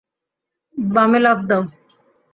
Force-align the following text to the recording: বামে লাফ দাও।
বামে 0.77 1.19
লাফ 1.23 1.39
দাও। 1.49 1.63